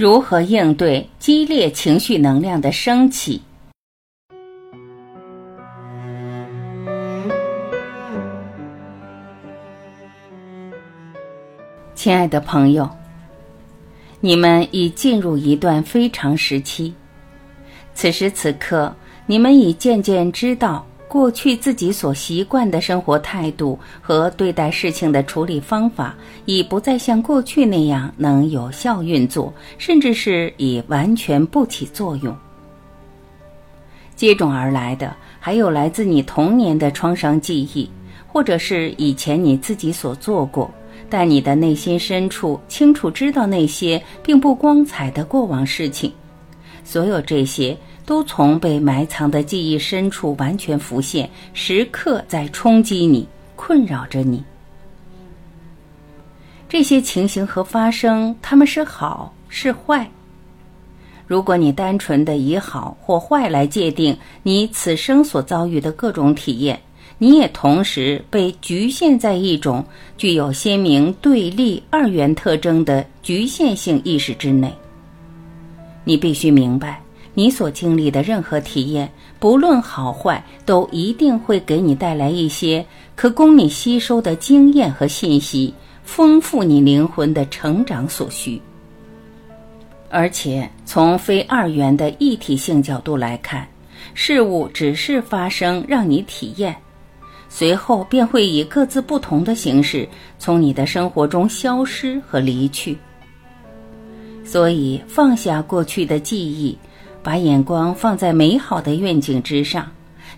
[0.00, 3.42] 如何应对激烈情绪能量的升起？
[11.96, 12.88] 亲爱的朋友，
[14.20, 16.94] 你们已进入一段非常时期。
[17.92, 18.94] 此时此刻，
[19.26, 26.14] 你们已渐渐知道，过去自己所习惯的生活态度和对待事情的处理方法，
[26.44, 32.36] 已不再像过去那样能有效运作，甚至是已完全不起作用。
[34.14, 37.88] 接踵而来的，还有来自你童年的创伤记忆，
[38.26, 40.70] 或者是以前你自己所做过。
[41.10, 46.12] 但你的内心深处清楚知道那些并不光彩的过往事情，
[46.84, 47.74] 所有这些
[48.08, 54.42] 都从被埋藏的记忆深处完全浮现，时刻在冲击你，困扰着你。
[56.70, 60.08] 这些情形和发生，他们是好是坏？
[61.26, 66.80] 如果你单纯的以好或坏来界定你此生所遭遇的各种体验。
[67.18, 69.84] 你也同时被局限在一种
[70.16, 74.72] 具有鲜明对立二元特征的局限性意识之内。
[76.04, 77.02] 你必须明白，
[77.38, 79.08] 你所经历的任何体验，
[79.38, 85.72] 不论好坏，都一定会给你带来一些可供你吸收的经验和信息，
[86.02, 88.60] 丰富你灵魂的成长所需。
[90.10, 93.68] 而且，从非二元的一体性角度来看，
[94.14, 96.74] 事物只是发生，让你体验。
[97.48, 100.08] 随后便会以各自不同的形式
[100.40, 102.98] 从你的生活中消失和离去。
[104.44, 106.76] 所以，放下过去的记忆，
[107.22, 109.90] 把眼光放在美好的愿景之上，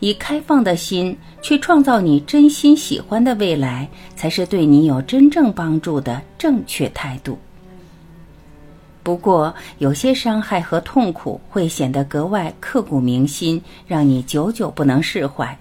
[0.00, 7.38] 以开放的心去创造你真心喜欢的未来，才是对你有真正帮助的正确态度。
[9.02, 15.58] 不过，有些伤害和痛苦会显得格外刻骨铭心，让你久久不能释怀。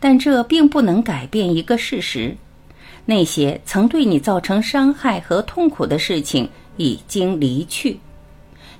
[0.00, 2.36] 但这并不能改变一个事实：
[3.04, 7.98] 那些曾对你造成伤害和痛苦的事情已经离去。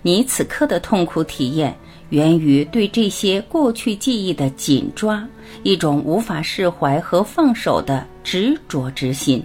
[0.02, 1.74] 你此刻的痛苦体验
[2.10, 5.26] 源于对这些过去记忆的紧抓，
[5.62, 9.42] 一种无法释怀和放手的执着之心。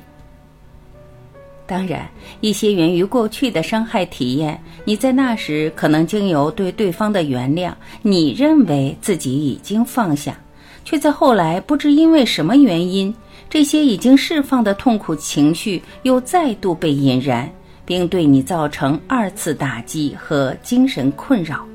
[1.65, 2.09] 当然，
[2.41, 10.37] 一些源于过去的伤害体验，你在那时可能经由对对方的原谅，你认为自己已经放下。
[10.85, 13.13] 却在后来不知因为什么原因，
[13.49, 17.51] 这些已经释放的痛苦情绪又再度被引燃，
[17.87, 21.65] 并对你造成二次打击和精神困扰。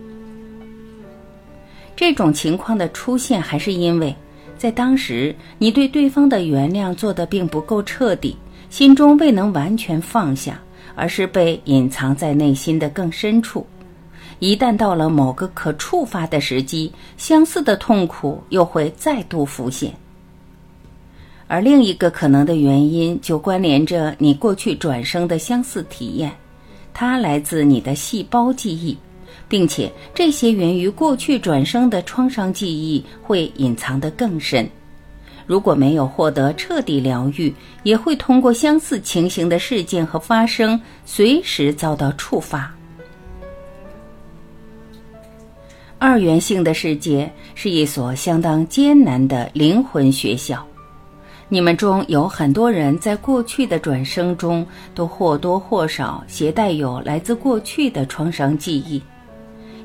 [1.96, 4.14] 这种情况的出现，还是因为
[4.58, 8.36] 在当时你对对方的原谅做得并不够彻底，
[8.68, 10.60] 心中未能完全放下，
[10.94, 13.66] 而是被隐藏在内心的更深处。
[14.38, 19.92] 一旦到了某个可触发的时机，相似的痛苦又会再度浮现。
[21.52, 26.32] 而另一个可能的原因，就关联着你过去转生的相似体验，
[26.94, 28.96] 它来自你的细胞记忆，
[29.50, 34.66] 并且这些源于过去转生的创伤记忆会隐藏得更深。
[35.46, 42.74] 如果没有获得彻底疗愈，也会通过相似情形的事件和发生，随时遭到触发。
[45.98, 50.66] 二元性的世界是一所相当艰难的灵魂学校。
[51.52, 59.02] 你们中有很多人在过去的转生中都或多或少携带有来自过去的创伤记忆，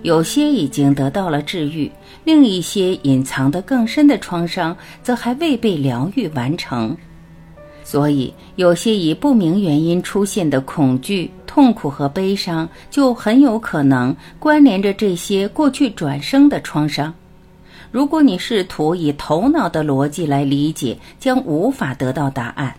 [0.02, 1.92] 有些已经得到了治愈，
[2.24, 4.74] 另一些隐藏的更深的创伤
[5.04, 6.96] 则还未被疗愈完成。
[7.84, 11.30] 所以，有些以不明原因出现的恐惧。
[11.46, 17.14] 痛苦和悲伤就很有可能关联着这些过去转生的创伤。
[17.92, 22.76] 如果你试图以头脑的逻辑来理解，将无法得到答案。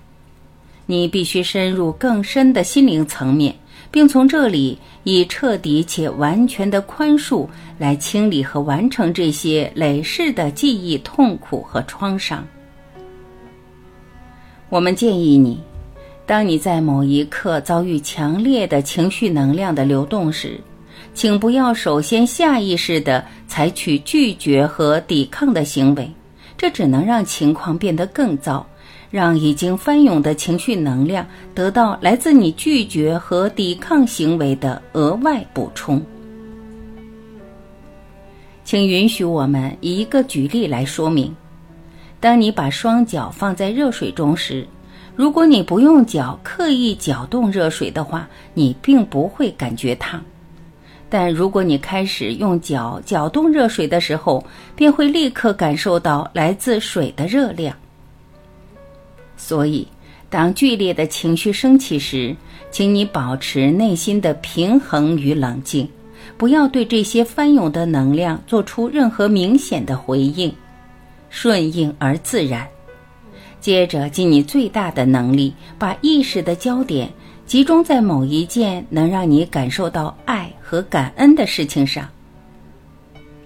[0.86, 3.54] 你必须深入更深的心灵层面，
[3.90, 7.46] 并从这里以彻底且完全的宽恕
[7.78, 12.46] 来清理和完成这些累世的记忆、痛苦和创伤。
[14.68, 15.60] 我们建议你。
[16.26, 20.60] 当你在某一刻遭遇强烈的情绪能量的流动时，
[21.14, 26.10] 请不要首先下意识地采取拒绝和抵抗的行为，
[26.56, 28.66] 这只能让情况变得更糟，
[29.10, 36.00] 让已经翻涌的情绪能量得到来自你拒绝和抵抗行为的额外补充。
[38.64, 41.34] 请允许我们以一个举例来说明：
[42.20, 44.66] 当你把双脚放在热水中时。
[45.16, 50.22] 如果你不用脚刻意搅动热水的话，你并不会感觉烫。
[51.10, 54.44] 但如果你开始用脚搅动热水的时候，
[54.76, 57.74] 便会立刻感受到来自水的热量。
[59.36, 59.86] 所以，
[60.28, 62.36] 当剧烈的情绪升起时，
[62.70, 65.88] 请你保持内心的平衡与冷静，
[66.36, 70.54] 不要对这些翻涌的能量做出任何明显的回应，
[71.30, 72.68] 顺应而自然。
[73.60, 77.10] 接着，尽你最大的能力，把意识的焦点
[77.48, 82.06] 集中在某一件能让你感受到爱和感恩的事情上。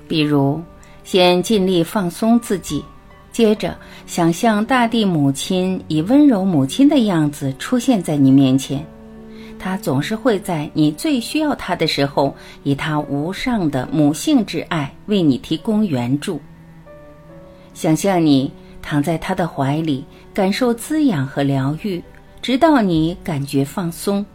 [0.08, 0.60] 比如，
[1.04, 2.84] 先尽力放松自己，
[3.31, 8.84] 接着想象大地母亲以温柔母亲的样子出现在你面前，
[9.56, 12.34] 她总是会在你最需要她的时候，
[12.64, 16.40] 以她无上的母性之爱为你提供援助。
[17.72, 18.50] 想象你。
[18.84, 22.02] 躺在他的怀里，感受滋养和疗愈，
[22.42, 24.26] 直到你感觉放松。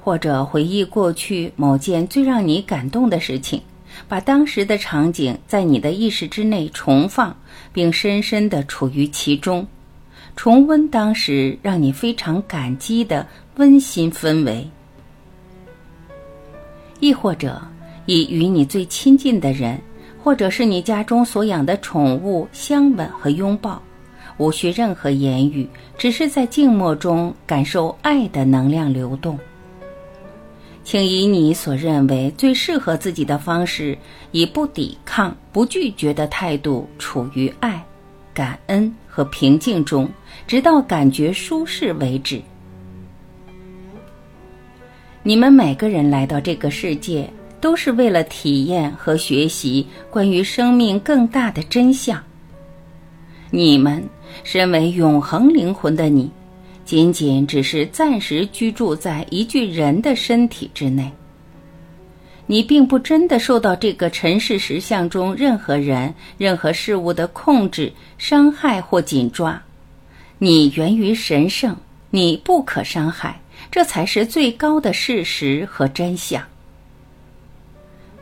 [0.00, 3.60] 或者回忆过去某件最让你感动的事情，
[4.08, 7.36] 把当时的场景在你的意识之内重放，
[7.72, 9.66] 并深深地处于其中，
[10.34, 13.26] 重温当时让你非常感激的
[13.56, 14.66] 温馨氛围。
[17.00, 17.60] 亦或者，
[18.06, 19.78] 以与你最亲近的人。
[20.24, 23.82] 或者是你家中所养的宠物相吻和拥抱，
[24.38, 29.38] 无需任何言语，只是在静默中感受爱的能量流动。
[30.84, 33.96] 请以你所认为最适合自己的方式，
[34.30, 37.84] 以不抵抗、不拒绝的态度，处于爱、
[38.34, 40.08] 感恩和平静中，
[40.46, 42.42] 直到感觉舒适为止。
[45.22, 47.28] 你们每个人来到这个世界。
[47.62, 52.20] 都是为了体验和学习关于生命更大的真相。
[53.50, 54.02] 你们
[54.44, 56.30] 身为永恒灵魂的你，
[56.84, 61.10] 仅仅只是暂时居住在一具人的身体之内。
[62.46, 69.60] 你并不真的受到这个尘世实相中任何人、任何事物的控制、伤害或紧抓。
[70.38, 71.74] 你源于神圣，
[72.10, 73.40] 你不可伤害，
[73.70, 76.42] 这才是最高的事实和真相。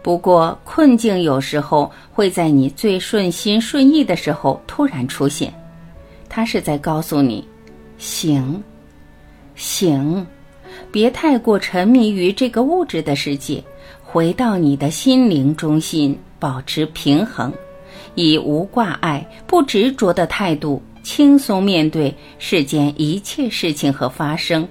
[0.02, 5.52] 不过，困境有时候会在你最顺心顺意的时候突然出现，
[6.30, 7.46] 它是在告诉你：
[7.98, 8.62] 醒，
[9.54, 10.26] 醒，
[10.90, 13.62] 别太过沉迷于这个物质的世界，
[14.02, 17.52] 回到你的心灵中心，保持平衡，
[18.14, 24.66] 以无挂碍、不执着的态度，轻松面对世间一切事情和发生，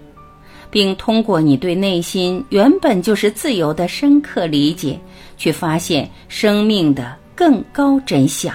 [0.72, 4.98] 并通过你对内心原本就是自由的深刻理解。
[5.40, 8.54] 去发现生命的更高真相。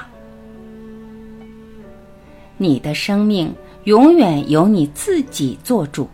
[2.57, 3.53] 你的生命
[3.85, 6.09] 永远由你自己做主，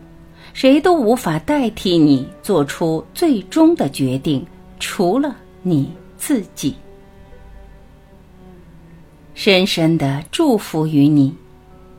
[0.53, 4.45] 谁都无法代替你做出最终的决定，
[4.79, 6.75] 除了你自己。
[9.33, 11.33] 深深的祝福于你，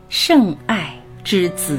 [0.09, 1.79] 圣爱之子。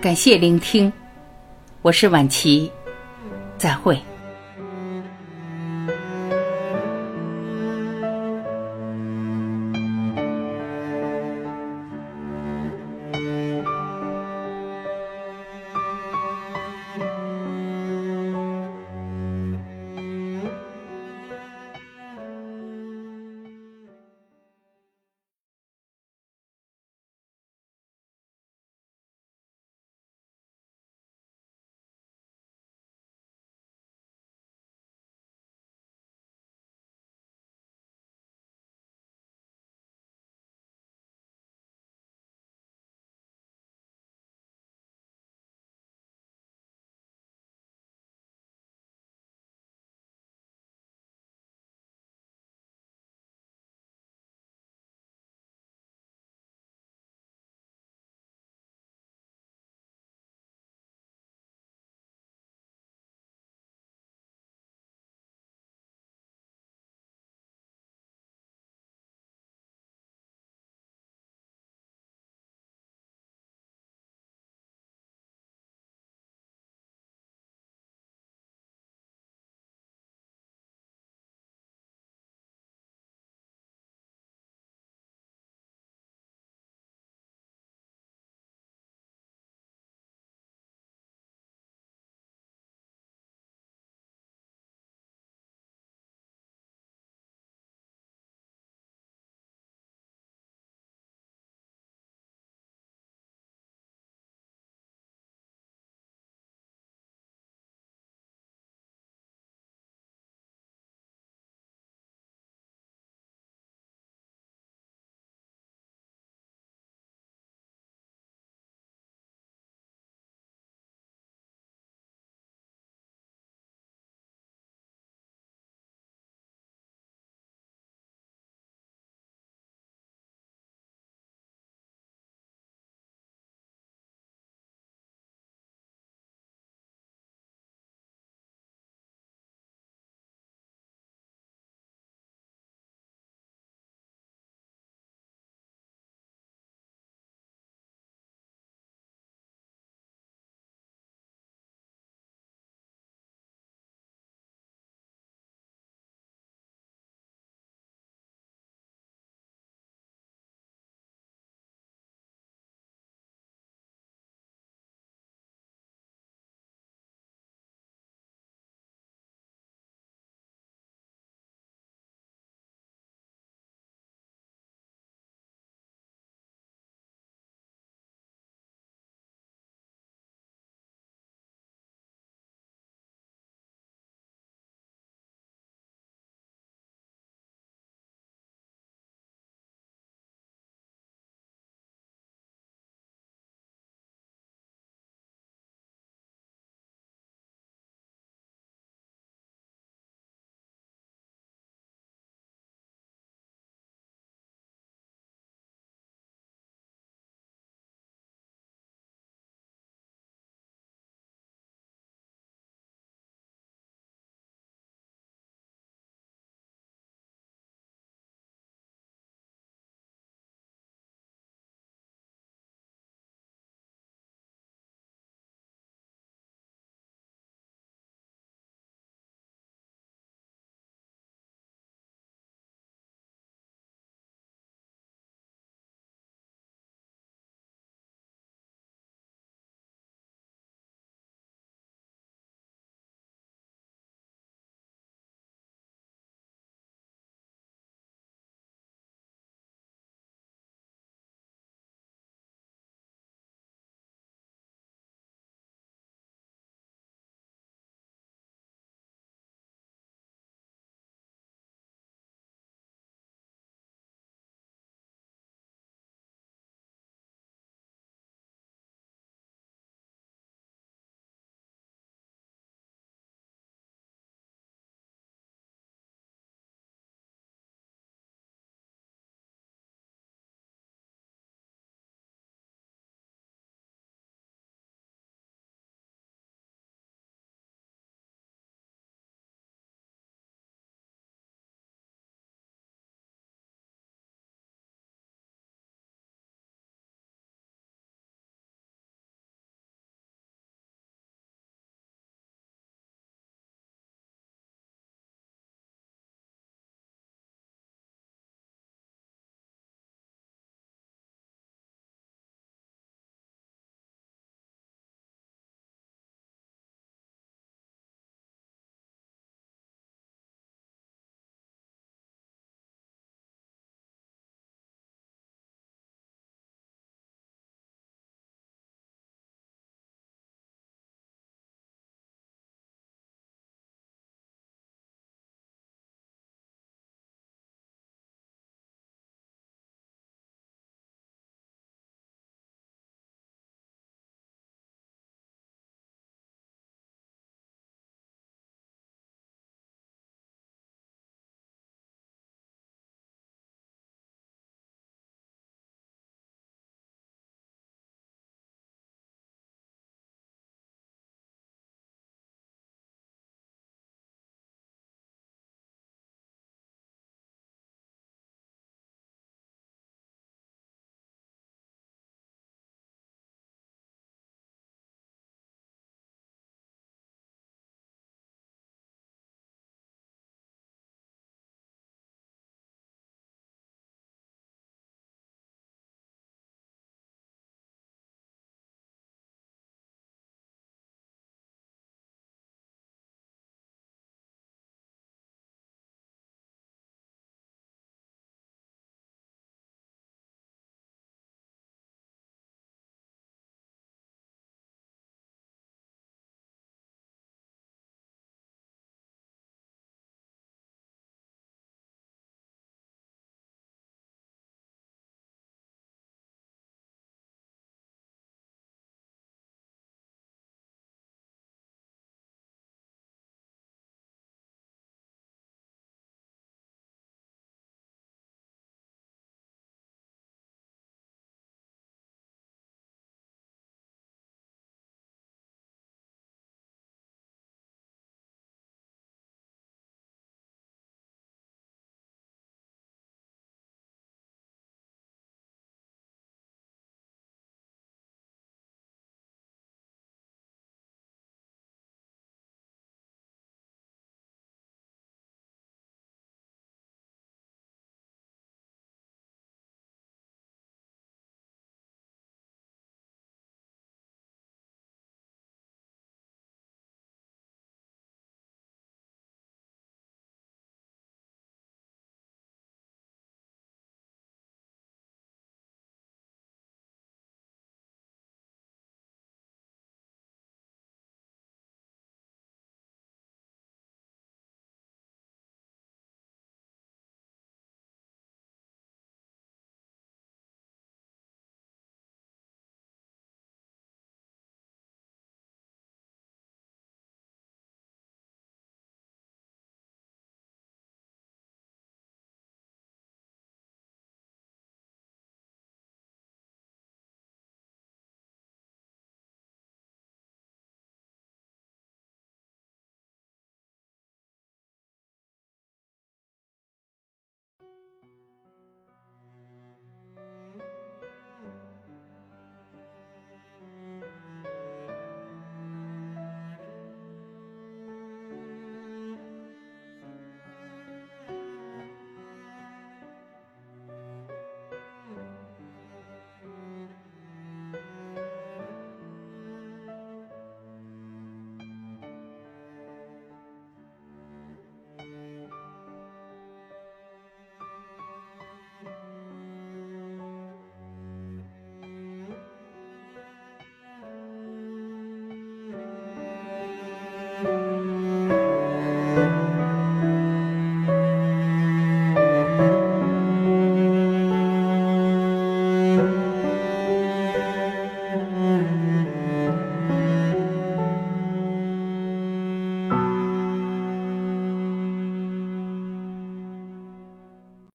[0.00, 0.90] 感谢聆听，
[1.82, 2.70] 我是晚琪，
[3.56, 3.98] 再会。